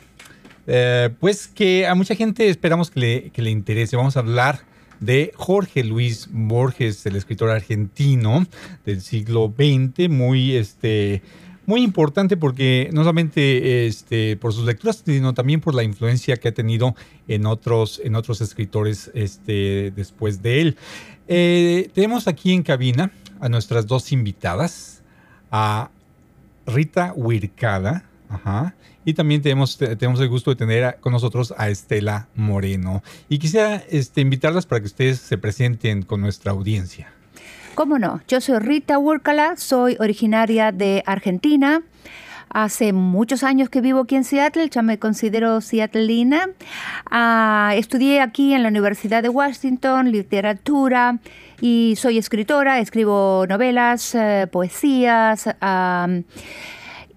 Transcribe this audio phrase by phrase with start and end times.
[0.67, 3.95] eh, pues que a mucha gente esperamos que le, interese.
[3.95, 4.59] Vamos a hablar
[4.99, 8.45] de Jorge Luis Borges, el escritor argentino
[8.85, 11.21] del siglo XX, muy este
[11.65, 16.47] muy importante porque no solamente este, por sus lecturas, sino también por la influencia que
[16.47, 16.95] ha tenido
[17.27, 20.77] en otros, en otros escritores este, después de él.
[21.27, 25.03] Eh, tenemos aquí en cabina a nuestras dos invitadas,
[25.51, 25.91] a
[26.65, 28.05] Rita Huircada,
[29.05, 33.03] y también tenemos, tenemos el gusto de tener con nosotros a Estela Moreno.
[33.29, 37.11] Y quisiera este, invitarlas para que ustedes se presenten con nuestra audiencia.
[37.75, 38.21] ¿Cómo no?
[38.27, 41.83] Yo soy Rita Huircala, soy originaria de Argentina.
[42.49, 46.49] Hace muchos años que vivo aquí en Seattle, ya me considero seattleina.
[47.11, 51.19] Ah, estudié aquí en la Universidad de Washington literatura
[51.59, 55.47] y soy escritora, escribo novelas, eh, poesías.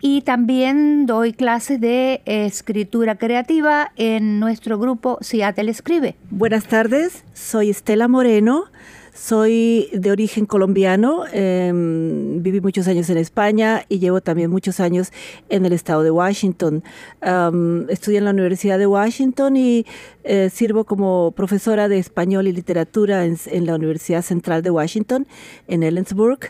[0.01, 6.17] Y también doy clases de escritura creativa en nuestro grupo Seattle Escribe.
[6.31, 8.65] Buenas tardes, soy Estela Moreno.
[9.13, 15.13] Soy de origen colombiano, em, viví muchos años en España y llevo también muchos años
[15.49, 16.83] en el estado de Washington.
[17.89, 19.85] estudié en la Universidad de Washington y
[20.25, 25.27] eh, sirvo como profesora de español y literatura en, la Universidad Central de Washington,
[25.67, 26.49] en Ellensburg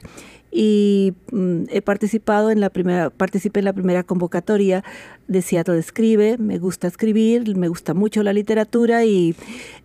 [0.50, 4.82] y mm, he participado en la primera participé en la primera convocatoria
[5.28, 9.36] de Seattle Escribe, me gusta escribir, me gusta mucho la literatura y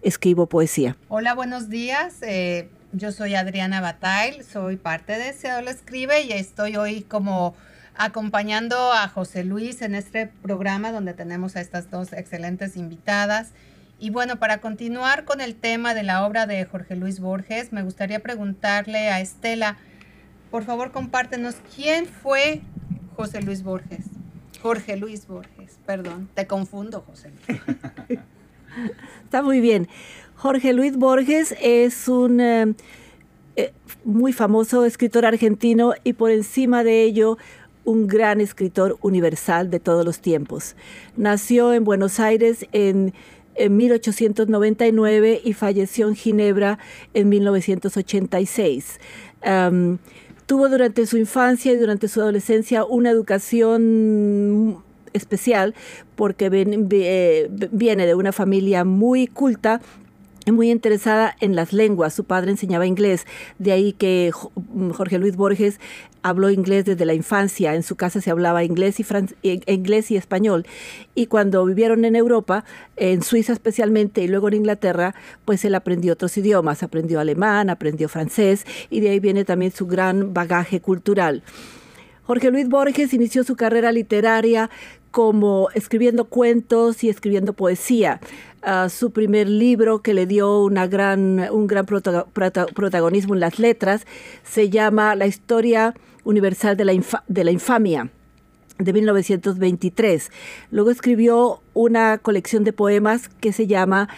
[0.01, 0.97] escribo poesía.
[1.07, 2.15] Hola, buenos días.
[2.21, 7.55] Eh, yo soy Adriana Batail, soy parte de Seattle Escribe y estoy hoy como
[7.97, 13.51] acompañando a José Luis en este programa donde tenemos a estas dos excelentes invitadas.
[13.99, 17.83] Y bueno, para continuar con el tema de la obra de Jorge Luis Borges, me
[17.83, 19.77] gustaría preguntarle a Estela,
[20.55, 22.61] por favor, compártenos quién fue
[23.17, 24.05] José Luis Borges.
[24.61, 27.59] Jorge Luis Borges, perdón, te confundo, José Luis.
[29.25, 29.89] Está muy bien.
[30.37, 32.73] Jorge Luis Borges es un eh,
[33.57, 33.73] eh,
[34.05, 37.37] muy famoso escritor argentino y por encima de ello
[37.83, 40.77] un gran escritor universal de todos los tiempos.
[41.17, 43.13] Nació en Buenos Aires en,
[43.57, 46.77] 1899 y falleció en Ginebra
[47.13, 48.99] en 1986.
[50.45, 54.83] Tuvo durante su infancia y durante su adolescencia una educación
[55.13, 55.73] especial
[56.15, 59.81] porque eh, viene de una familia muy culta
[60.51, 62.13] muy interesada en las lenguas.
[62.13, 63.25] Su padre enseñaba inglés,
[63.57, 65.79] de ahí que Jorge Luis Borges
[66.25, 67.75] habló inglés desde la infancia.
[67.75, 69.05] En su casa se hablaba inglés y,
[69.43, 70.65] e, inglés y español.
[71.13, 72.65] Y cuando vivieron en Europa,
[72.95, 75.13] en Suiza especialmente y luego en Inglaterra,
[75.45, 76.81] pues él aprendió otros idiomas.
[76.81, 81.43] Aprendió alemán, aprendió francés y de ahí viene también su gran bagaje cultural.
[82.23, 84.71] Jorge Luis Borges inició su carrera literaria
[85.11, 88.19] como escribiendo cuentos y escribiendo poesía.
[88.63, 94.07] Ah, su primer libro que le dio una gran, un gran protagonismo en las letras
[94.43, 95.93] se llama La historia
[96.25, 96.93] universal de la,
[97.27, 98.09] de la infamia
[98.77, 100.31] de 1923.
[100.71, 104.09] Luego escribió una colección de poemas que se llama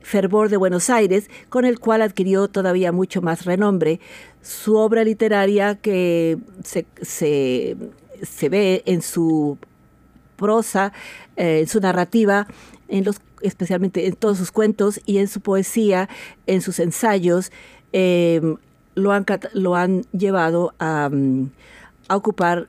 [0.00, 4.00] Fervor de Buenos Aires, con el cual adquirió todavía mucho más renombre.
[4.42, 7.76] Su obra literaria que se, se,
[8.22, 9.58] se ve en su
[10.36, 10.92] prosa,
[11.36, 12.48] eh, en su narrativa,
[12.88, 16.08] en los, especialmente en todos sus cuentos y en su poesía,
[16.46, 17.52] en sus ensayos,
[17.92, 18.56] em,
[18.94, 21.50] lo, han, lo han llevado a, mm,
[22.08, 22.68] ocupar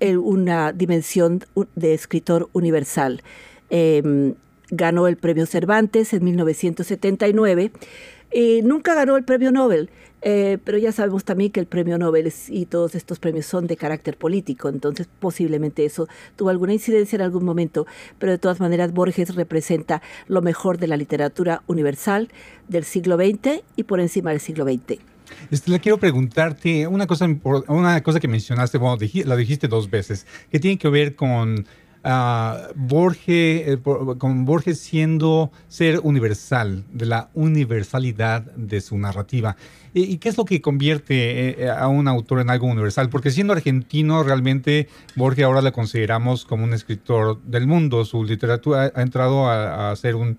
[0.00, 1.44] una dimensión
[1.76, 3.22] de escritor universal.
[3.70, 4.34] Em,
[4.70, 7.70] ganó el premio Cervantes en 1979.
[8.34, 9.90] y nunca ganó el premio Nobel,
[10.22, 13.76] eh, pero ya sabemos también que el premio Nobel y todos estos premios son de
[13.76, 17.86] carácter político, entonces posiblemente eso tuvo alguna incidencia en algún momento,
[18.18, 22.30] pero de todas maneras Borges representa lo mejor de la literatura universal
[22.68, 25.11] del siglo XX y por encima del siglo XX.
[25.50, 27.28] Este, le quiero preguntarte una cosa,
[27.68, 31.66] una cosa que mencionaste, bueno, la dijiste dos veces, que tiene que ver con
[32.04, 33.78] ah, Borges, eh,
[34.18, 39.56] con Borges siendo ser universal, de la universalidad de su narrativa.
[39.94, 43.10] ¿Y, qué es lo que convierte eh, a un autor en algo universal?
[43.10, 48.04] Porque siendo argentino, realmente Borges ahora le consideramos como un escritor del mundo.
[48.06, 50.38] Su literatura ha, entrado a, ser un,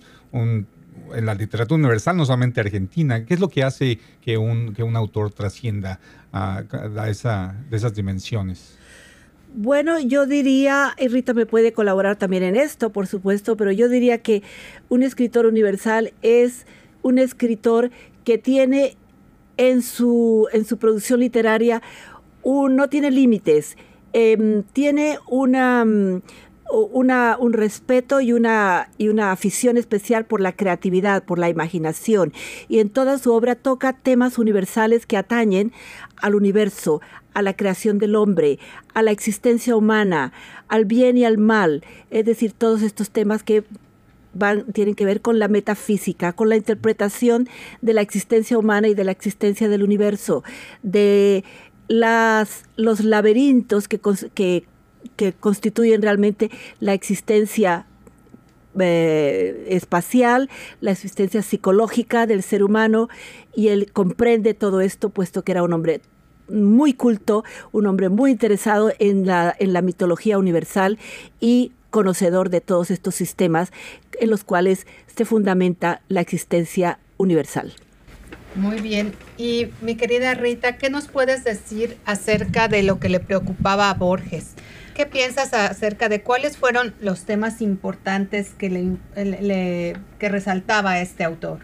[1.13, 3.25] en la literatura universal, no solamente argentina.
[3.25, 6.00] ¿Qué es lo que hace que un, que un autor trascienda
[6.31, 6.63] a,
[7.07, 8.78] esa, de esas dimensiones?
[9.56, 13.88] Bueno, yo diría, y Rita me puede colaborar también en esto, por supuesto, pero yo
[13.88, 14.42] diría que
[14.90, 16.66] un escritor universal es
[17.04, 17.92] un escritor
[18.24, 18.98] que tiene
[19.57, 21.81] en su, en su producción literaria
[22.44, 23.78] no tiene límites,
[24.12, 26.22] em, tiene una, mm,
[26.74, 32.34] un respeto y una, y una afición especial por la creatividad, por la imaginación.
[32.68, 35.72] Y en toda su obra toca temas universales que atañen
[36.18, 37.02] al universo,
[37.34, 38.60] a la creación del hombre,
[38.94, 40.34] a la existencia humana,
[40.68, 41.84] al bien y al mal.
[42.10, 43.64] Es decir, todos estos temas que
[44.74, 47.48] tienen que ver con la metafísica, con la interpretación
[47.81, 50.44] de la existencia humana y de la existencia del universo,
[50.81, 51.44] de
[51.88, 54.00] las, los laberintos que,
[54.34, 54.66] que,
[55.40, 57.86] constituyen realmente la existencia
[58.80, 60.50] eh, espacial,
[60.82, 63.10] la existencia psicológica del ser humano,
[63.56, 66.02] y él comprende todo esto, puesto que era un hombre
[66.50, 70.98] muy culto, un hombre muy interesado en la, en la mitología universal
[71.40, 73.72] y conocedor de todos estos sistemas
[74.20, 77.74] en los cuales se fundamenta la existencia universal.
[78.56, 79.14] Muy bien.
[79.38, 83.94] Y mi querida Rita, ¿qué nos puedes decir acerca de lo que le preocupaba a
[83.94, 84.54] Borges?
[84.94, 91.60] ¿Qué piensas acerca de cuáles fueron los temas importantes que, le, que resaltaba este autor?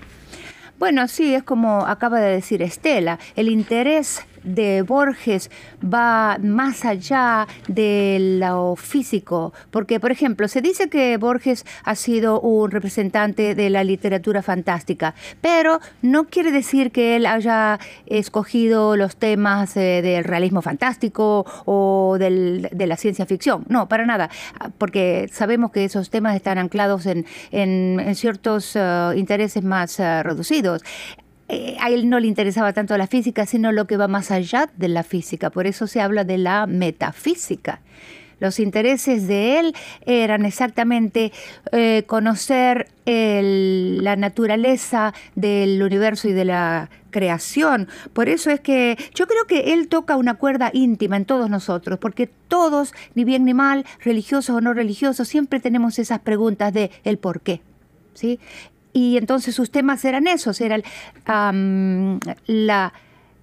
[0.80, 5.50] Bueno, sí, es como acaba de decir Estela, el interés de Borges
[5.82, 12.40] va más allá de lo físico, porque por ejemplo, se dice que Borges ha sido
[12.42, 19.16] un representante de la literatura fantástica, pero no quiere decir que él haya escogido los
[19.16, 24.30] temas eh, del realismo fantástico o de la ciencia ficción, no, para nada,
[24.78, 27.26] porque sabemos que esos temas están anclados en,
[28.16, 30.84] ciertos eh, intereses más eh, reducidos.
[31.50, 34.70] Eh, a él no le interesaba tanto la física, sino lo que va más allá
[34.78, 35.50] de la física.
[35.50, 37.82] Por eso se habla de la metafísica.
[38.40, 39.76] Los intereses de él
[40.06, 41.34] eran exactamente
[41.72, 47.88] eh, conocer la naturaleza del universo y de la creación.
[48.14, 51.98] Por eso es que yo creo que él toca una cuerda íntima en todos nosotros,
[51.98, 56.92] porque todos, ni bien ni mal, religiosos o no religiosos, siempre tenemos esas preguntas de
[57.04, 57.62] el por qué.
[58.14, 58.40] ¿sí?
[58.94, 60.84] Y entonces sus temas eran esos, eran
[62.48, 62.94] la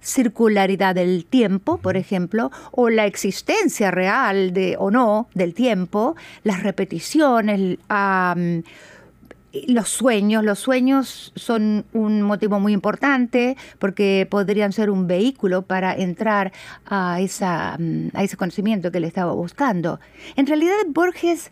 [0.01, 6.63] circularidad del tiempo, por ejemplo, o la existencia real de o no del tiempo, las
[6.63, 7.77] repeticiones,
[9.67, 10.43] los sueños.
[10.43, 16.51] Los sueños son un motivo muy importante porque podrían ser un vehículo para entrar
[16.85, 17.77] a, esa,
[18.13, 19.99] a ese conocimiento que le estaba buscando.
[20.35, 21.51] En realidad, Borges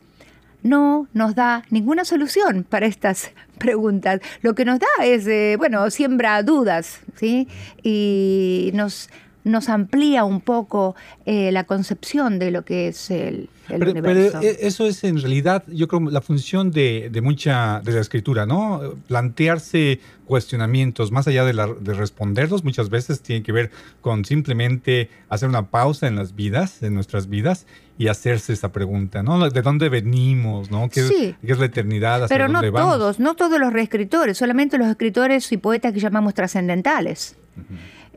[0.66, 4.20] no nos da ninguna solución para estas preguntas.
[4.42, 7.48] Lo que nos da es, eh, bueno, siembra dudas, ¿sí?
[7.84, 9.10] Y nos,
[9.46, 10.96] nos amplía un poco
[11.26, 15.88] eh, la concepción de lo que es el, pero, eh, eso es en realidad, yo
[15.88, 18.96] creo, la función de, mucha de la escritura, ¿no?
[19.08, 23.72] Plantearse cuestionamientos, más allá de, de, responderlos, muchas veces tiene que ver
[24.02, 27.66] con simplemente hacer una pausa en las vidas, en nuestras vidas,
[27.98, 29.50] y hacerse esa pregunta, ¿no?
[29.50, 30.90] ¿De dónde venimos, no?
[30.90, 32.28] ¿Qué, es la eternidad?
[32.28, 37.36] Pero no todos, no todos los reescritores, solamente los escritores y poetas que llamamos trascendentales.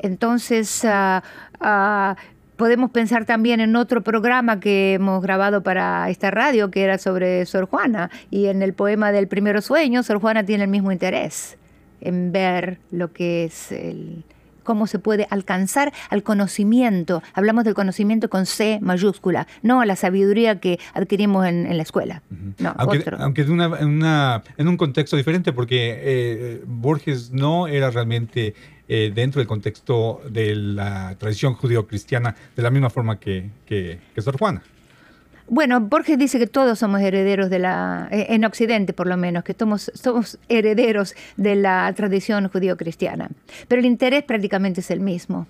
[0.03, 2.15] Entonces, uh,
[2.57, 7.47] podemos pensar también en otro programa que hemos grabado para esta radio, que era sobre
[7.47, 8.11] Sor Juana.
[8.31, 11.57] Y en el poema del primero sueño, Sor Juana tiene el mismo interés
[12.01, 14.25] en ver lo que es el
[14.69, 17.23] cómo se puede alcanzar al conocimiento.
[17.33, 22.23] Hablamos del conocimiento con C mayúscula, no la sabiduría que adquirimos en, la escuela.
[22.59, 28.53] no, aunque, aunque de una, en un contexto diferente, porque eh, Borges no era realmente
[28.89, 34.39] eh, dentro del contexto de la tradición judío-cristiana de la misma forma que, que, Sor
[34.39, 34.63] Juana.
[35.47, 39.45] Bueno, Borges dice que todos somos herederos de la, eh, en Occidente por lo menos,
[39.45, 43.31] que somos, somos herederos de la tradición judío-cristiana.
[43.69, 45.47] Pero el interés prácticamente es el mismo,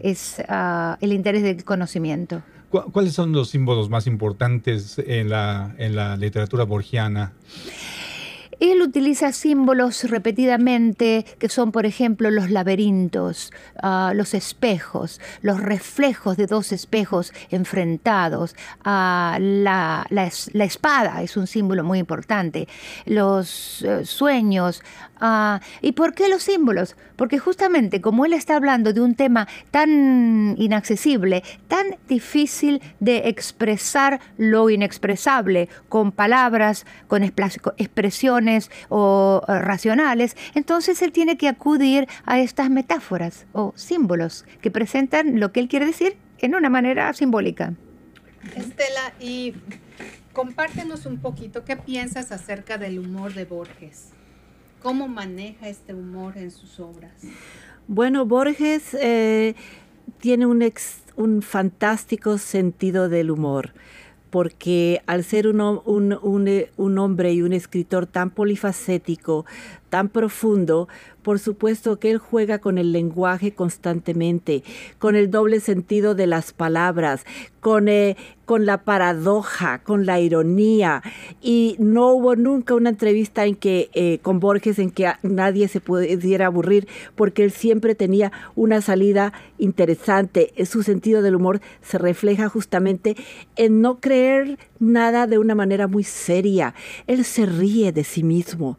[0.00, 2.42] es ah, el interés del conocimiento.
[2.70, 7.32] ¿Cuáles son los símbolos más importantes en la, en la literatura borgiana?
[8.62, 13.52] Él utiliza símbolos repetidamente que son, por ejemplo, los laberintos,
[13.82, 18.54] ah, los espejos, los reflejos de dos espejos enfrentados.
[18.84, 22.68] Ah, la, espada es un símbolo muy importante.
[23.04, 24.80] Los eh, sueños.
[25.24, 26.96] Ah, ¿Y por qué los símbolos?
[27.14, 34.20] Porque justamente como él está hablando de un tema tan inaccesible, tan difícil de expresar
[34.36, 42.40] lo inexpresable con palabras, con expresiones o eh, racionales, entonces él tiene que acudir a
[42.40, 47.74] estas metáforas o símbolos que presentan lo que él quiere decir en una manera simbólica.
[48.56, 49.54] Estela, y
[50.32, 54.14] compártenos un poquito qué piensas acerca del humor de Borges.
[54.82, 57.12] ¿Cómo maneja este humor en sus obras?
[57.86, 59.54] Bueno, Borges eh,
[60.18, 60.64] tiene un,
[61.16, 63.72] un fantástico sentido del humor
[64.32, 69.44] porque al ser un, un, hombre y un escritor tan polifacético,
[69.92, 70.88] tan profundo,
[71.20, 74.64] por supuesto que él juega con el lenguaje constantemente,
[74.98, 77.26] con el doble sentido de las palabras,
[77.60, 81.02] con, eh, con la paradoja, con la ironía.
[81.42, 85.82] Y no hubo nunca una entrevista en que, eh, con Borges en que nadie se
[85.82, 90.54] pudiera aburrir, porque él siempre tenía una salida interesante.
[90.64, 93.14] Su sentido del humor se refleja justamente
[93.56, 96.74] en no creer nada de una manera muy seria.
[97.06, 98.78] Él se ríe de sí mismo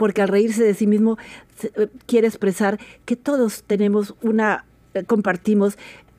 [0.00, 1.18] porque al reírse de sí mismo
[1.62, 4.64] eh, quiere expresar que todos tenemos una,
[4.94, 5.76] eh, compartimos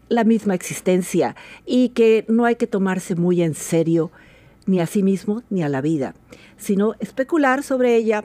[0.08, 1.36] la misma existencia
[1.66, 4.12] y que no hay que tomarse muy en serio
[4.68, 6.14] ni a sí mismo ni a la vida,
[6.58, 8.24] sino especular sobre ella,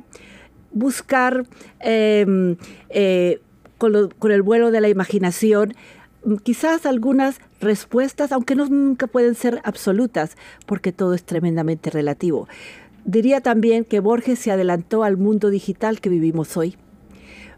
[0.73, 1.47] buscar
[1.81, 2.57] em,
[2.91, 3.41] eh,
[3.79, 5.75] con, con, el vuelo de la imaginación
[6.43, 10.37] quizás algunas respuestas, aunque no nunca pueden ser absolutas,
[10.67, 12.47] porque todo es tremendamente relativo.
[13.07, 16.77] Diría también que Borges se adelantó al mundo digital que vivimos hoy,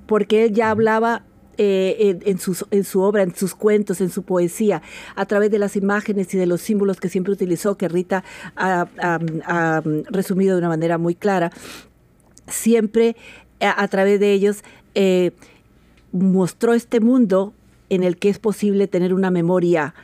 [0.07, 1.25] porque él ya hablaba
[1.57, 2.39] eh, en,
[2.85, 4.83] su obra, en sus cuentos, en su poesía,
[5.17, 8.25] a través de las imágenes y de los símbolos que siempre utilizó, que Rita
[8.57, 11.51] ha, resumido de una manera muy clara,
[12.47, 13.17] siempre
[13.59, 14.63] a, través de ellos
[14.95, 15.33] eh,
[16.13, 17.55] mostró este mundo
[17.89, 19.95] en el que es posible tener una memoria,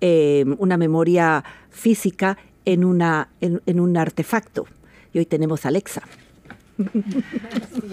[0.00, 4.66] eh, una memoria física en, un artefacto
[5.16, 6.02] y hoy tenemos Alexa.
[6.78, 7.88] Así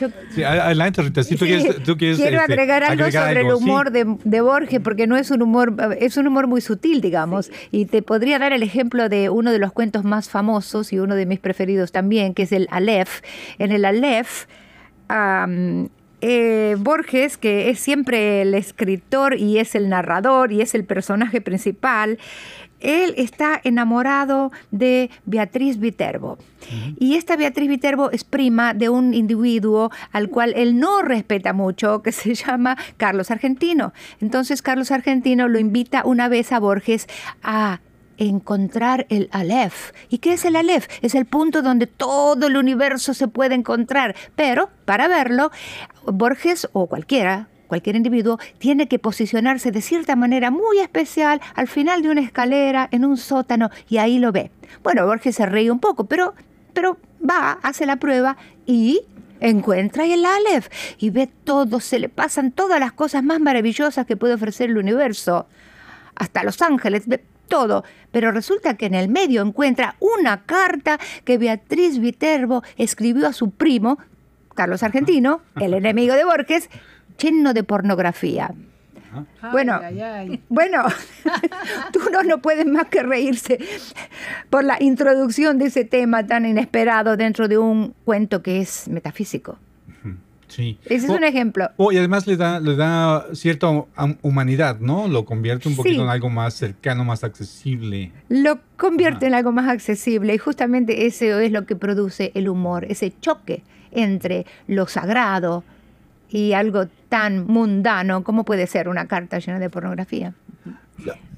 [0.00, 0.44] es.
[0.46, 1.22] adelante, Rita.
[1.22, 5.30] Si tú quieres, quiero este, agregar algo sobre el humor de, Borges, porque no es
[5.30, 7.50] un humor, es un humor muy sutil, digamos.
[7.70, 11.16] Y te podría dar el ejemplo de uno de los cuentos más famosos y uno
[11.16, 13.20] de mis preferidos también, que es el Aleph.
[13.58, 14.46] En el Aleph,
[16.22, 21.42] eh, Borges, que es siempre el escritor y es el narrador y es el personaje
[21.42, 22.18] principal,
[22.82, 26.38] él está enamorado de Beatriz Viterbo.
[26.98, 32.02] Y esta Beatriz Viterbo es prima de un individuo al cual él no respeta mucho,
[32.02, 33.92] que se llama Carlos Argentino.
[34.20, 37.08] Entonces Carlos Argentino lo invita una vez a Borges
[37.42, 37.80] a
[38.18, 39.92] encontrar el Aleph.
[40.08, 40.86] ¿Y qué es el Aleph?
[41.02, 44.14] Es el punto donde todo el universo se puede encontrar.
[44.36, 45.50] Pero para verlo,
[46.06, 52.02] Borges o cualquiera cualquier individuo tiene que posicionarse de cierta manera muy especial al final
[52.02, 54.50] de una escalera, en un sótano, y ahí lo ve.
[54.82, 56.34] Bueno, Borges se ríe un poco, pero,
[56.74, 58.36] pero va, hace la prueba
[58.66, 59.00] y
[59.40, 64.18] encuentra el Aleph y ve todo, se le pasan todas las cosas más maravillosas que
[64.18, 65.46] puede ofrecer el universo.
[66.14, 67.84] Hasta Los Ángeles, ve todo.
[68.10, 73.50] Pero resulta que en el medio encuentra una carta que Beatriz Viterbo escribió a su
[73.50, 73.96] primo,
[74.54, 76.68] Carlos Argentino, el enemigo de Borges,
[77.16, 78.54] lleno de pornografía.
[79.50, 79.80] Bueno,
[80.48, 80.84] bueno,
[81.92, 83.58] tú no, no puedes más que reírse
[84.48, 89.58] por la introducción de ese tema tan inesperado dentro de un cuento que es metafísico.
[90.48, 90.78] Sí.
[90.84, 91.70] Ese es un ejemplo.
[91.90, 93.68] y además le da, le da cierta
[94.20, 95.08] humanidad, ¿no?
[95.08, 98.12] Lo convierte un poquito en algo más cercano, más accesible.
[98.28, 102.84] Lo convierte en algo más accesible y justamente eso es lo que produce el humor,
[102.84, 105.64] ese choque entre lo sagrado,
[106.32, 110.32] y algo tan mundano como puede ser una carta llena de pornografía.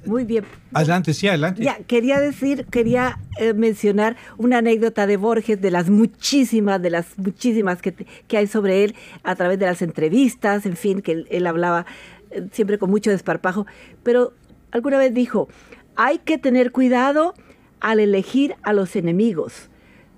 [0.05, 0.45] Muy bien.
[0.71, 1.63] Adelante, sí, adelante.
[1.63, 7.17] Ya, quería decir, quería eh, mencionar una anécdota de Borges, de las muchísimas, de las
[7.17, 11.47] muchísimas que, que, hay sobre él a través de las entrevistas, en fin, que él,
[11.47, 11.85] hablaba
[12.29, 13.65] eh, siempre con mucho desparpajo,
[14.03, 14.33] pero
[14.71, 15.49] alguna vez dijo,
[15.95, 17.33] hay que tener cuidado
[17.79, 19.69] al elegir a los enemigos,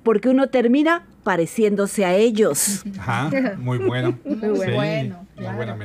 [0.07, 2.83] porque uno termina pareciéndose a ellos.
[2.97, 4.17] Ajá, muy bueno.
[4.23, 5.57] Muy Sí, bueno, muy claro.
[5.57, 5.75] buena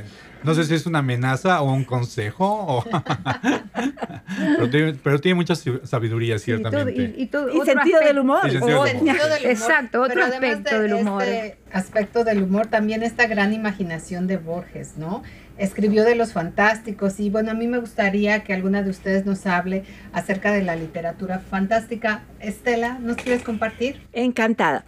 [0.45, 2.85] No sé si es una amenaza o un consejo, o-
[4.57, 7.14] pero, tiene, pero tiene mucha sabiduría, todo- ciertamente.
[7.17, 8.47] y, y todo- Y sentido del humor.
[8.47, 9.19] Y sentido El del humor.
[9.43, 11.23] Exacto, otro Pero aspecto de del humor.
[11.25, 15.25] Este aspecto del humor, también esta gran imaginación de Borges, ¿no?
[15.62, 19.47] Escribió de los fantásticos y bueno, a mí me gustaría que alguna de ustedes nos
[19.47, 22.25] hable acerca de la literatura fantástica.
[22.40, 24.00] Estela, ¿nos quieres compartir?
[24.12, 24.85] Encantada.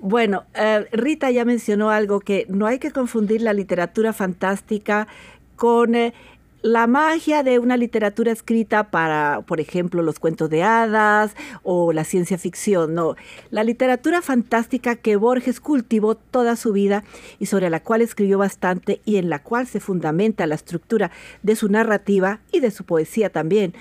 [0.00, 5.06] Bueno, eh, Rita ya mencionó algo que no hay que confundir la literatura fantástica
[5.54, 6.14] con eh,
[6.62, 12.04] la magia de una literatura escrita para, por ejemplo, los cuentos de hadas o la
[12.04, 12.94] ciencia ficción.
[12.94, 13.14] No,
[13.50, 17.04] la literatura fantástica que Borges cultivó toda su vida
[17.38, 21.10] y sobre la cual escribió bastante y en la cual se fundamenta la estructura
[21.42, 23.74] de su narrativa y de su poesía también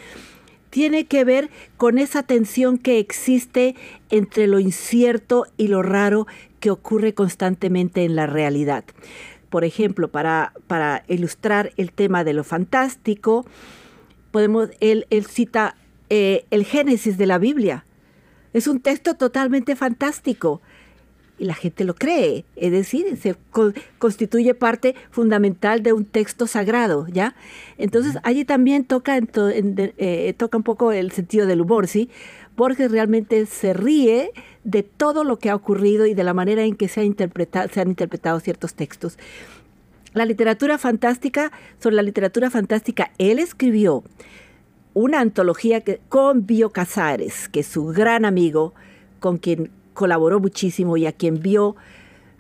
[0.70, 3.76] tiene que ver con esa tensión que existe
[4.10, 6.28] entre lo incierto y lo raro
[6.60, 8.84] que ocurre constantemente en la realidad.
[9.50, 13.46] Por ejemplo, para, para ilustrar el tema de lo fantástico,
[14.32, 15.76] podemos, él, él cita
[16.10, 17.86] eh, el Génesis de la Biblia.
[18.54, 20.62] Es un texto totalmente fantástico
[21.40, 26.48] y la gente lo cree, es decir, se co- constituye parte fundamental de un texto
[26.48, 27.36] sagrado, ¿ya?
[27.78, 31.62] Entonces allí también toca, en to- en de- eh, toca un poco el sentido del
[31.62, 32.10] humor, ¿sí?
[32.56, 34.32] Borges realmente se ríe
[34.64, 37.82] de todo lo que ha ocurrido y de la manera en que se, ha se
[37.82, 39.18] han interpretado ciertos textos.
[40.14, 44.04] La literatura fantástica, sobre la literatura fantástica, él escribió
[44.96, 48.74] una antología que, con Bio Casares, que es su gran amigo,
[49.20, 51.76] con quien colaboró muchísimo y a quien vio,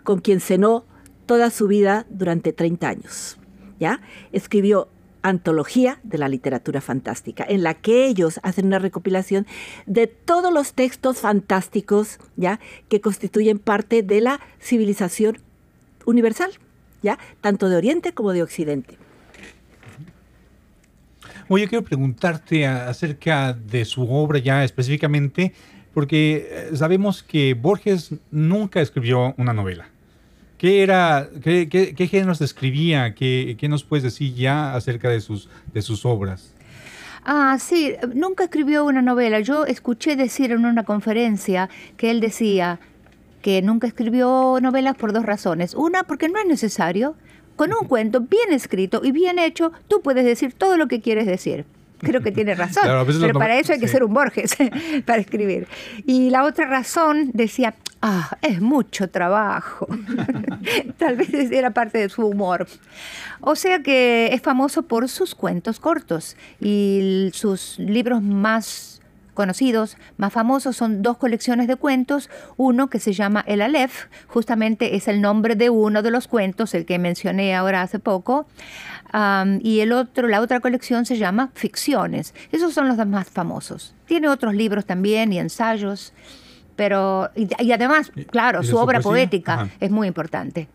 [0.04, 0.86] con quien cenó
[1.26, 3.40] toda su vida durante 30 años.
[3.80, 4.00] ¿ya?
[4.32, 4.90] Escribió
[5.24, 9.48] Antología de la Literatura Fantástica, en la que ellos hacen una recopilación
[9.88, 12.60] de todos los textos fantásticos ¿ya?
[12.90, 15.40] que constituyen parte de la civilización
[16.06, 16.52] universal,
[17.02, 17.18] ¿ya?
[17.42, 19.00] tanto de Oriente como de Occidente.
[21.50, 25.54] Oye, quiero preguntarte acerca de su obra ya específicamente,
[25.98, 29.88] porque eh, sabemos que Borges nunca escribió una novela.
[30.60, 33.16] ¿Qué era, qué, qué- qué géneros escribía?
[33.16, 36.54] ¿Qué, qué nos puedes decir ya acerca de sus, de sus obras?
[37.26, 39.40] Ah, sí, nunca escribió una novela.
[39.40, 42.78] Yo escuché decir en una conferencia que él decía
[43.42, 45.74] que nunca escribió novelas por dos razones.
[45.74, 47.16] Una, porque no es necesario.
[47.56, 51.26] Con un cuento bien escrito y bien hecho, tú puedes decir todo lo que quieres
[51.26, 51.66] decir.
[52.00, 52.84] Creo que tiene razón.
[52.84, 53.94] Claro, pero para eso hay que sí.
[53.94, 54.56] ser un Borges
[55.06, 55.68] para escribir.
[56.06, 59.88] Y la otra razón decía, ah, es mucho trabajo.
[60.98, 62.68] Tal vez era parte de su humor.
[63.42, 69.02] O sea que es famoso por sus cuentos cortos y sus libros más
[69.38, 72.30] conocidos, más famosos, son dos colecciones de cuentos.
[72.58, 76.74] Uno que se llama El Aleph, justamente es el nombre de uno de los cuentos,
[76.74, 78.48] el que mencioné ahora hace poco.
[79.62, 82.34] Y el otro, la otra colección se llama Ficciones.
[82.52, 83.94] Esos son los más famosos.
[84.06, 86.14] Tiene otros libros también y ensayos,
[86.76, 89.12] pero y, y además, ¿Y- claro, y su obra poesía?
[89.12, 89.70] poética Ajá.
[89.80, 90.68] es muy importante.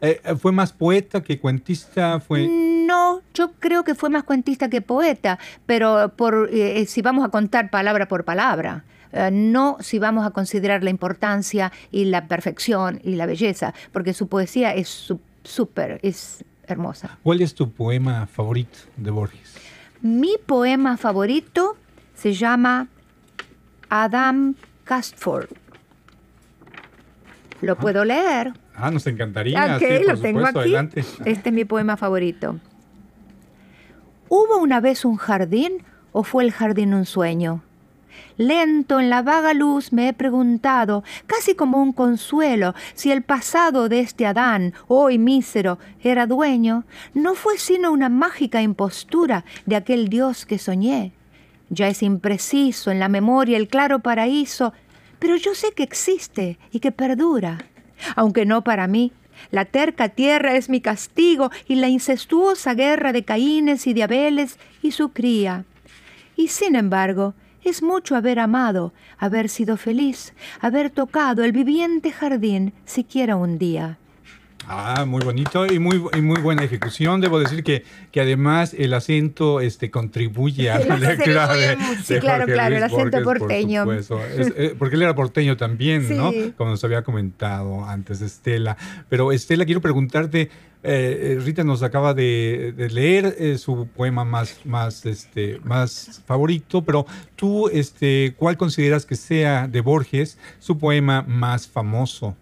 [0.00, 2.20] Eh, ¿Fue más poeta que cuentista?
[2.20, 2.48] ¿Fue...
[2.48, 7.30] No, yo creo que fue más cuentista que poeta, pero por, eh, si vamos a
[7.30, 13.00] contar palabra por palabra, eh, no si vamos a considerar la importancia y la perfección
[13.02, 17.18] y la belleza, porque su poesía es súper, es hermosa.
[17.22, 19.54] ¿Cuál es tu poema favorito de Borges?
[20.02, 21.76] Mi poema favorito
[22.14, 22.88] se llama
[23.88, 24.54] Adam
[24.84, 25.48] Castford.
[27.62, 28.52] Lo puedo leer.
[28.76, 29.76] Ah, nos encantaría.
[29.76, 30.58] Ok, sí, por lo tengo aquí.
[30.58, 31.04] adelante.
[31.24, 32.60] Este es mi poema favorito.
[34.28, 37.62] ¿Hubo una vez un jardín o fue el jardín un sueño?
[38.38, 43.88] Lento en la vaga luz me he preguntado, casi como un consuelo, si el pasado
[43.88, 46.84] de este Adán, hoy mísero, era dueño,
[47.14, 51.12] no fue sino una mágica impostura de aquel Dios que soñé.
[51.70, 54.72] Ya es impreciso en la memoria el claro paraíso,
[55.18, 57.58] pero yo sé que existe y que perdura,
[58.14, 59.12] aunque no para mí.
[59.50, 64.58] La terca tierra es mi castigo y la incestuosa guerra de Caínes y de Abeles
[64.82, 65.64] y su cría.
[66.36, 72.72] Y sin embargo, es mucho haber amado, haber sido feliz, haber tocado el viviente jardín
[72.84, 73.98] siquiera un día.
[74.68, 77.20] Ah, muy bonito y muy, y muy buena ejecución.
[77.20, 82.46] Debo decir que, que además el acento este, contribuye a la lectura de, Sí, claro,
[82.46, 83.86] claro, el acento porteño.
[83.92, 86.32] Eh, porque él era porteño también, ¿no?
[86.56, 88.76] Como nos había comentado antes Estela.
[89.08, 90.50] Pero Estela, quiero preguntarte,
[90.82, 97.06] eh, Rita nos acaba de, leer eh, su poema más, más, este, más favorito, pero
[97.34, 102.36] tú, este, ¿cuál consideras que sea de Borges su poema más famoso?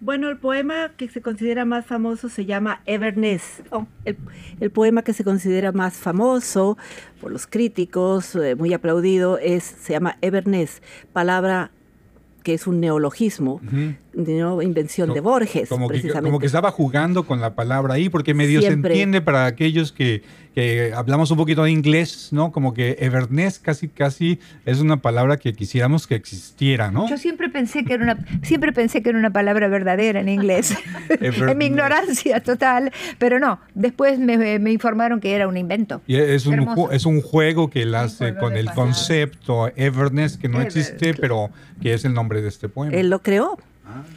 [0.00, 3.62] Bueno, el poema que se considera más famoso se llama Everness.
[3.70, 6.76] Oh, el, poema que se considera más famoso
[7.20, 11.70] por los críticos, eh, muy aplaudido, es, se llama Everness, palabra
[12.42, 13.60] que es un neologismo,
[14.14, 15.68] de invención de Borges.
[15.68, 19.46] Como que, como que estaba jugando con la palabra ahí, porque medio se entiende para
[19.46, 20.22] aquellos que,
[20.54, 22.52] que, hablamos un poquito de inglés, ¿no?
[22.52, 27.08] Como que Everness casi, casi es una palabra que quisiéramos que existiera, ¿no?
[27.08, 30.74] Yo siempre pensé que era una, siempre pensé que era una palabra verdadera en inglés,
[31.20, 36.02] en mi ignorancia total, pero no, después me, me, informaron que era un invento.
[36.06, 40.60] Y es, un, es un juego que él hace con el concepto Everness, que no
[40.60, 41.50] existe, pero
[41.80, 42.94] que es el nombre de este poema.
[42.94, 43.58] Él lo creó.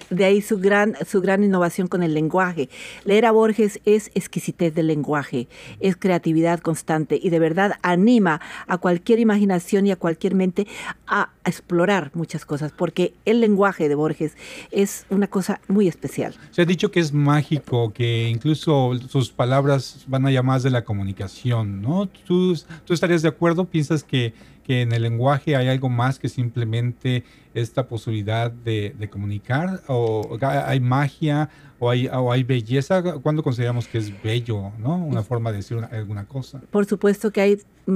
[0.09, 2.69] De ahí su gran, su gran innovación con el lenguaje.
[3.03, 5.47] Leer a Borges es exquisitez del lenguaje,
[5.79, 10.67] es creatividad constante y de verdad anima a cualquier imaginación y a cualquier mente
[11.07, 14.35] a explorar muchas cosas, porque el lenguaje de Borges
[14.71, 16.35] es una cosa muy especial.
[16.51, 20.83] Se ha dicho que es mágico, que incluso sus palabras van a llamar de la
[20.83, 22.07] comunicación, ¿no?
[22.25, 23.65] ¿Tú, tú estarías de acuerdo?
[23.65, 24.33] ¿Piensas que
[24.67, 29.81] que en el lenguaje hay algo más que simplemente esta posibilidad de, comunicar?
[29.87, 31.49] ¿O hay magia
[31.79, 33.01] o hay, hay belleza?
[33.21, 34.97] ¿Cuándo consideramos que es bello, ¿no?
[34.97, 36.61] Una forma de decir alguna cosa.
[36.69, 37.91] Por supuesto que hay mm,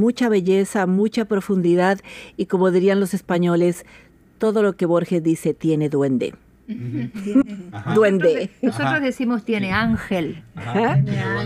[0.00, 2.00] mucha belleza, mucha profundidad
[2.36, 3.86] y como dirían los españoles,
[4.38, 6.34] todo lo que Borges dice tiene duende.
[7.94, 8.50] Duende.
[8.62, 10.42] Nosotros decimos tiene ángel.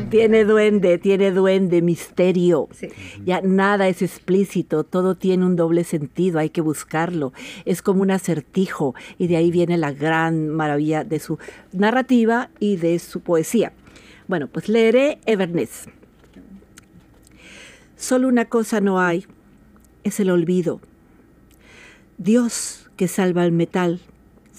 [0.09, 2.69] Tiene duende, tiene duende, misterio.
[3.25, 7.33] Ya nada es explícito, todo tiene un doble sentido, hay que buscarlo.
[7.65, 11.39] Es como un acertijo y de ahí viene la gran maravilla de su
[11.73, 13.73] narrativa y de su poesía.
[14.27, 15.89] Bueno, pues leeré Everness.
[17.97, 19.27] Solo una cosa no hay,
[20.05, 20.81] es el olvido.
[22.17, 24.01] Dios que salva el metal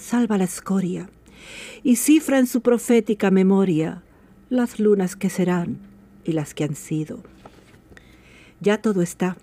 [0.02, 1.08] salva la escoria
[1.82, 4.02] y cifra en su profética memoria
[4.50, 5.78] las lunas que serán
[6.24, 7.22] y las que han sido.
[8.60, 9.36] Ya todo está.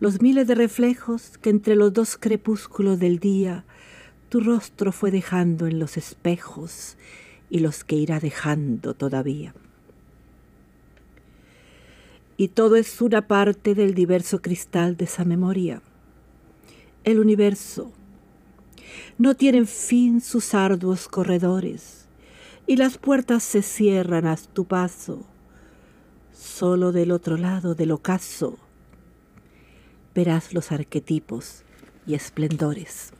[0.00, 3.64] Los miles de reflejos que entre los dos crepúsculos del día
[4.28, 6.96] tu rostro fue dejando en los espejos
[7.48, 9.54] y los que irá dejando todavía.
[12.36, 15.80] Y todo es una parte del diverso cristal de esa memoria.
[17.04, 17.92] El universo,
[19.18, 22.06] no tienen fin sus arduos corredores,
[22.66, 25.24] y las puertas se cierran a tu paso.
[26.32, 28.58] Solo del otro lado del ocaso
[30.16, 31.62] verás los arquetipos
[32.06, 33.12] y esplendores.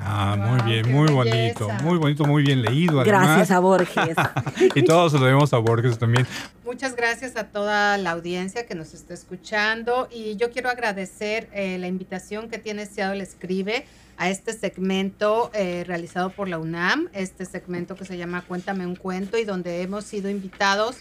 [0.00, 3.02] Ah, muy bien, muy bonito, muy bonito, muy bien leído.
[3.04, 4.16] Gracias a Borges.
[4.74, 6.26] y todos lo debemos a Borges también.
[6.64, 11.78] Muchas gracias a toda la audiencia que nos está escuchando y yo quiero agradecer eh,
[11.78, 17.44] la invitación que tiene Seattle Escribe a este segmento eh, realizado por la UNAM, este
[17.44, 20.96] segmento que se llama Cuéntame un cuento y donde hemos sido invitados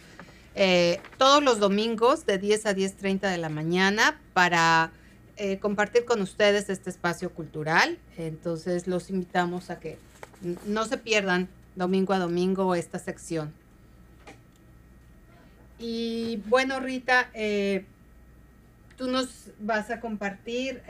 [0.55, 4.91] eh, todos los domingos de 10 a 10.30 de la mañana para
[5.37, 7.97] eh, compartir con ustedes este espacio cultural.
[8.17, 9.97] Entonces los invitamos a que
[10.65, 13.53] no se pierdan domingo a domingo esta sección.
[15.79, 17.29] Y bueno, Rita,
[18.97, 20.81] tú nos vas a compartir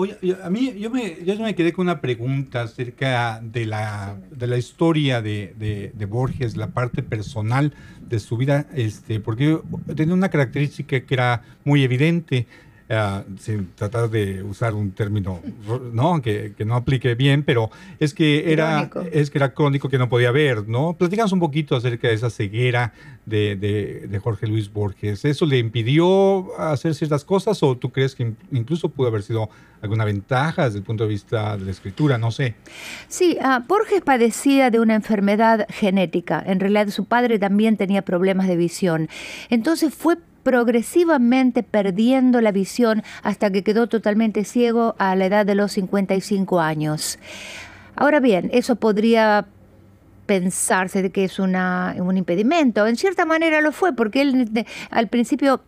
[0.00, 4.46] Oye, a mí yo me, yo me quedé con una pregunta acerca de la, de
[4.46, 5.52] la historia de,
[5.94, 7.74] de, Borges, la parte personal
[8.08, 9.58] de su vida, este, porque
[9.94, 12.46] tenía una característica que era muy evidente.
[12.92, 15.40] Ah, sin tratar de usar un término
[15.92, 16.20] ¿no?
[16.20, 20.08] Que, que, no aplique bien, pero es que era es que era crónico que no
[20.08, 20.94] podía ver, ¿no?
[20.94, 22.92] Platícanos un poquito acerca de esa ceguera
[23.26, 23.54] de,
[24.10, 25.24] de, Jorge Luis Borges.
[25.24, 29.48] ¿Eso le impidió hacer ciertas cosas o tú crees que incluso pudo haber sido
[29.82, 32.18] alguna ventaja desde el punto de vista de la escritura?
[32.18, 32.56] No sé.
[33.06, 36.42] Sí, uh, Borges padecía de una enfermedad genética.
[36.44, 39.08] En realidad su padre también tenía problemas de visión.
[39.48, 45.54] Entonces fue progresivamente perdiendo la visión hasta que quedó totalmente ciego a la edad de
[45.54, 47.18] los 55 años.
[47.96, 49.46] Ahora bien, eso podría
[50.26, 52.86] pensarse de que es una, un impedimento.
[52.86, 55.60] En cierta manera lo fue, porque él al principio,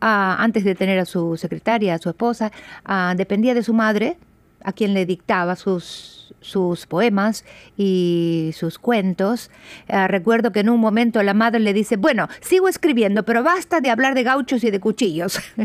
[0.00, 2.52] ah, antes de tener a su secretaria, a su esposa,
[2.84, 4.18] ah, dependía de su madre,
[4.62, 7.44] a quien le dictaba sus sus poemas
[7.76, 9.50] y sus cuentos.
[9.88, 13.80] Eh, recuerdo que en un momento la madre le dice, bueno, sigo escribiendo, pero basta
[13.80, 15.40] de hablar de gauchos y de cuchillos.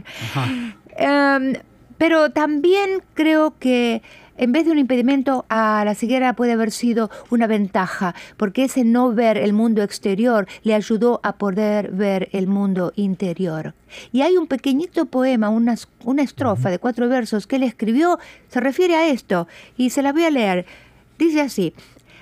[1.01, 1.53] Em,
[1.97, 4.01] pero también creo que
[4.39, 8.85] en vez de un impedimento, a la ceguera puede haber sido una ventaja, porque ese
[8.85, 13.73] no ver el mundo exterior le ayudó a poder ver el mundo interior.
[14.13, 15.75] Y hay un pequeñito poema, una,
[16.05, 20.13] una estrofa de cuatro versos que él escribió, se refiere a esto, y se la
[20.13, 20.65] voy a leer.
[21.17, 21.73] Dice así,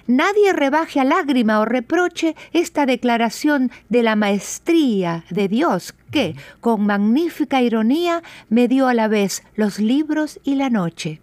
[0.07, 6.85] Nadie rebaje a lágrima o reproche esta declaración de la maestría de Dios que, con
[6.85, 11.19] magnífica ironía, me dio a la vez los libros y la noche.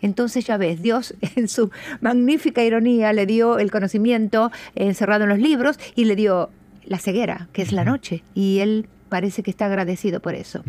[0.00, 5.38] Entonces ya ves, Dios en su magnífica ironía le dio el conocimiento encerrado en los
[5.38, 6.50] libros y le dio
[6.84, 8.22] la ceguera, que es la noche.
[8.34, 10.62] Y él parece que está agradecido por eso.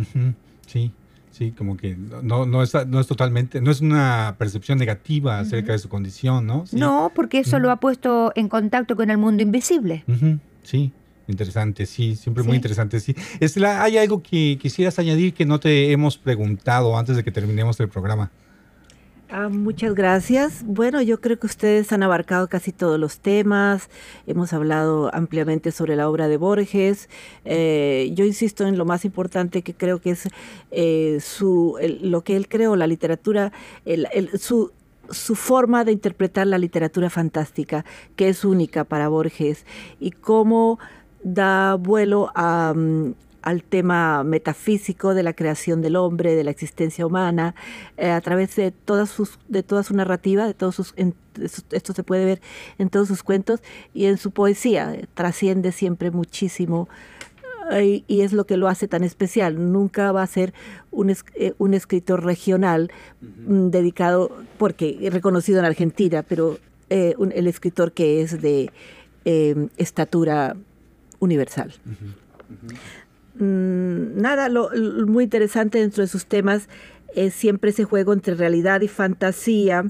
[0.66, 0.92] Sí,
[1.32, 5.72] sí, como que no, no, es, no es totalmente, no es una percepción negativa acerca
[5.72, 6.66] de su condición, ¿no?
[6.72, 10.04] No, porque eso lo ha puesto en contacto con el mundo invisible.
[10.64, 10.92] Sí.
[11.30, 13.14] Interesante, sí, siempre muy interesante, sí.
[13.66, 17.90] ¿Hay algo que quisieras añadir que no te hemos preguntado antes de que terminemos el
[17.90, 18.32] programa?
[19.30, 20.64] Ah, muchas gracias.
[20.66, 23.90] Bueno, yo creo que ustedes han abarcado casi todos los temas.
[24.26, 27.10] Hemos hablado ampliamente sobre la obra de Borges.
[27.44, 30.30] Eh, yo insisto en lo más importante que creo que es
[30.72, 33.52] eh, su, lo que él creó, la literatura,
[34.40, 34.72] su,
[35.10, 37.84] su forma de interpretar la literatura fantástica,
[38.16, 39.66] que es única para Borges,
[40.00, 40.80] y cómo
[41.24, 43.14] da vuelo a, mm,
[43.48, 47.56] al tema metafísico de la creación del hombre, de la existencia humana,
[47.96, 50.94] eh, a través de, todas sus, de toda su narrativa, de todos sus,
[51.72, 52.42] esto se puede ver
[52.78, 53.62] en todos sus cuentos
[53.94, 56.90] y en su poesía, trasciende siempre muchísimo
[57.82, 59.72] y, es lo que lo hace tan especial.
[59.72, 60.54] Nunca va a ser
[60.92, 66.58] un, eh, un escritor regional mm, dedicado, porque reconocido en Argentina, pero
[66.90, 68.74] eh, el escritor que es de
[69.78, 70.58] estatura
[71.20, 71.74] universal.
[73.40, 74.70] Mm, nada, lo,
[75.06, 76.68] muy interesante dentro de sus temas
[77.16, 79.86] es siempre ese juego entre realidad y fantasía.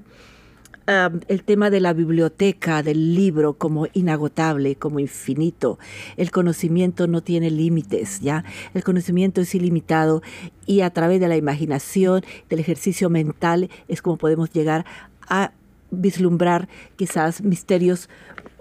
[1.27, 5.79] el tema de la biblioteca, del libro como inagotable, como infinito.
[6.15, 8.45] El conocimiento no tiene límites, ¿ya?
[8.73, 10.21] El conocimiento es ilimitado
[10.65, 14.85] y a través de la imaginación, del ejercicio mental, es como podemos llegar
[15.27, 15.51] a
[15.91, 18.09] vislumbrar quizás misterios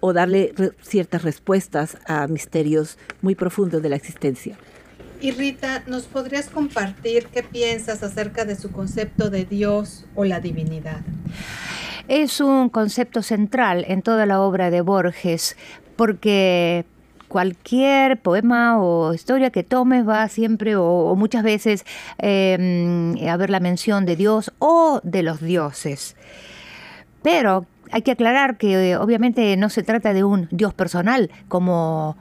[0.01, 4.59] o darle ciertas respuestas a misterios muy profundos de la existencia.
[5.21, 10.41] Y Rita, ¿nos podrías compartir qué piensas acerca de su concepto de Dios o la
[10.41, 11.01] divinidad?
[12.09, 15.57] Es un concepto central en toda la obra de Borges,
[15.97, 16.85] porque
[17.29, 21.85] cualquier poema o historia que tomes va siempre o, muchas veces
[22.19, 26.15] em, a ver la mención de Dios o de los dioses.
[27.23, 32.17] Pero hay que aclarar que obviamente no se trata de un Dios personal como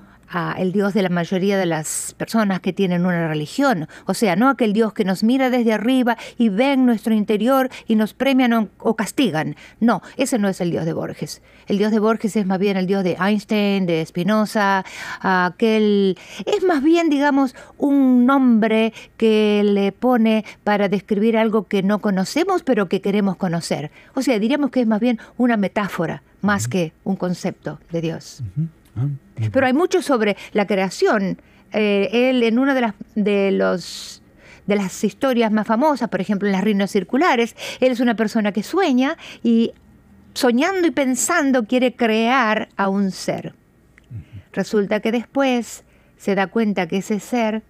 [0.57, 3.87] el Dios de la mayoría de las personas que tienen una religión.
[4.05, 7.69] O sea, no aquel Dios que nos mira desde arriba y ve en nuestro interior
[7.87, 9.55] y nos premian o, castigan.
[9.79, 11.41] No, ese no es el Dios de Borges.
[11.67, 14.83] El Dios de Borges es más bien el Dios de Einstein, de Spinoza,
[15.21, 16.17] aquel...
[16.45, 22.63] Es más bien, digamos, un nombre que le pone para describir algo que no conocemos,
[22.63, 23.89] pero que queremos conocer.
[24.13, 28.43] O sea, diríamos que es más bien una metáfora más que un concepto de Dios.
[28.95, 29.07] Ah,
[29.51, 31.39] Pero hay mucho sobre la creación.
[31.71, 34.21] Eh, él en una de las, de, los,
[34.65, 38.51] de las historias más famosas, por ejemplo en las reinas circulares, él es una persona
[38.51, 39.73] que sueña y
[40.33, 43.55] soñando y pensando quiere crear a un ser.
[44.53, 45.83] Resulta que después
[46.17, 47.63] se da cuenta que ese ser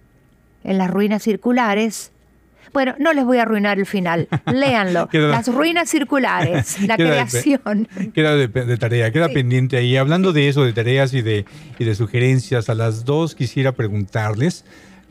[0.62, 2.12] en las ruinas circulares
[2.72, 4.28] bueno, no les voy a arruinar el final.
[4.52, 5.08] Léanlo.
[5.12, 7.88] Las ruinas circulares, la creación.
[8.14, 9.96] queda de, tarea, queda pendiente ahí.
[9.96, 11.44] Hablando de eso, de tareas y de,
[11.78, 14.64] de sugerencias, a las dos quisiera preguntarles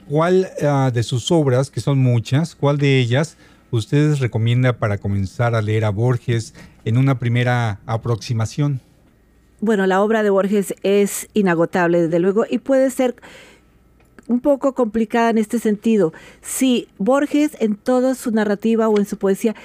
[0.08, 3.38] cuál ah, de sus obras, que son muchas, cuál de ellas
[3.72, 6.54] ustedes recomienda para comenzar a leer a Borges
[6.86, 8.82] en una primera aproximación.
[9.62, 13.16] Bueno, la obra de Borges es inagotable, desde luego, y puede ser
[14.28, 16.14] un poco complicada en este sentido.
[16.42, 19.56] Si Borges en toda su narrativa o en su poesía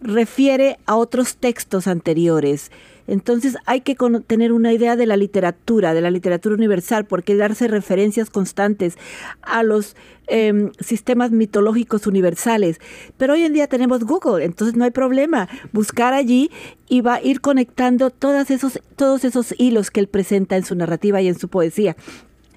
[0.00, 2.70] refiere a otros textos anteriores.
[3.08, 7.66] Entonces hay que tener una idea de la literatura, de la literatura universal, porque darse
[7.66, 8.98] referencias constantes
[9.40, 12.80] a los em, sistemas mitológicos universales.
[13.16, 15.48] Pero hoy en día tenemos Google, entonces no hay problema.
[15.72, 16.50] Buscar allí
[16.86, 20.74] y va a ir conectando todos esos, todos esos hilos que él presenta en su
[20.74, 21.96] narrativa y en su poesía.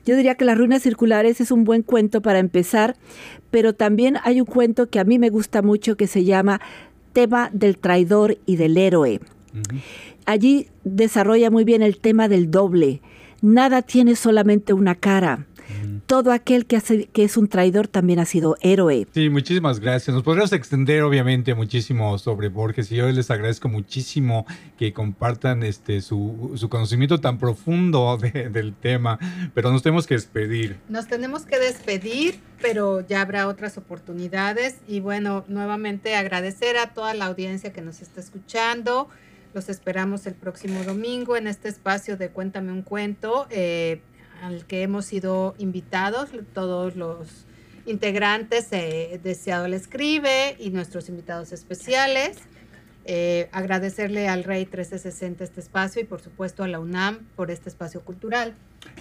[0.06, 2.96] Yo diría que Las Ruinas Circulares es un buen cuento para empezar,
[3.52, 6.62] pero también hay un cuento que a mí me gusta mucho que se llama
[7.14, 9.20] Tema del traidor y del héroe.
[10.26, 13.02] Allí desarrolla muy bien el tema del doble.
[13.42, 15.48] Nada tiene solamente una cara
[16.06, 19.08] todo aquel que, hace, que es un traidor también ha sido héroe.
[19.14, 20.14] Sí, muchísimas gracias.
[20.14, 24.46] Nos podríamos extender obviamente muchísimo sobre Borges y yo les agradezco muchísimo
[24.78, 29.20] que compartan este su, su conocimiento tan profundo del tema,
[29.54, 30.78] pero nos tenemos que despedir.
[30.90, 37.14] Nos tenemos que despedir, pero ya habrá otras oportunidades y bueno, nuevamente agradecer a toda
[37.14, 39.10] la audiencia que nos está escuchando.
[39.54, 43.48] Los esperamos el próximo domingo en este espacio de Cuéntame un cuento.
[43.50, 44.02] Eh,
[44.42, 47.46] al que hemos sido invitados, todos los
[47.86, 52.38] integrantes de Seattle Escribe y nuestros invitados especiales.
[53.06, 57.68] Eh, agradecerle al Rey 1360 este espacio y por supuesto a la UNAM por este
[57.68, 58.54] espacio cultural.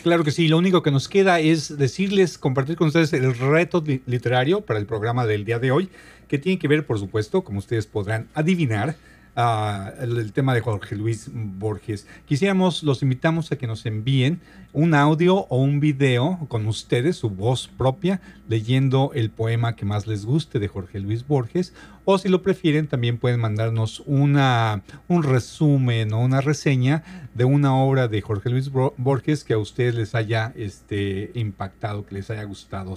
[0.03, 3.85] Claro que sí, lo único que nos queda es decirles, compartir con ustedes el reto
[4.07, 5.90] literario para el programa del día de hoy,
[6.29, 8.96] que tiene que ver, por supuesto, como ustedes podrán adivinar,
[9.37, 12.07] el, tema de Jorge Luis Borges.
[12.27, 14.40] Quisiéramos, los invitamos a que nos envíen
[14.73, 20.07] un audio o un video con ustedes, su voz propia, leyendo el poema que más
[20.07, 21.75] les guste de Jorge Luis Borges.
[22.05, 27.75] O si lo prefieren, también pueden mandarnos una, un resumen o una reseña de una
[27.75, 32.45] obra de Jorge Luis Borges que a ustedes les haya este, impactado, que les haya
[32.45, 32.97] gustado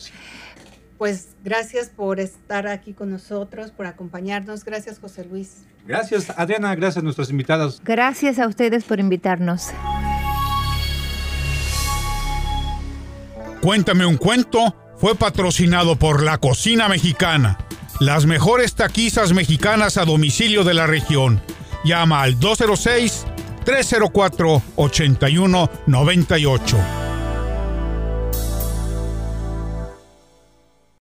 [0.97, 4.63] pues gracias por estar aquí con nosotros, por acompañarnos.
[4.63, 5.65] Gracias, José Luis.
[5.85, 6.75] Gracias, Adriana.
[6.75, 7.81] Gracias a nuestros invitados.
[7.83, 9.69] Gracias a ustedes por invitarnos.
[13.61, 17.57] Cuéntame un cuento fue patrocinado por La Cocina Mexicana,
[17.99, 21.41] las mejores taquizas mexicanas a domicilio de la región.
[21.83, 23.25] Llama al 206
[23.65, 27.12] 304 8198.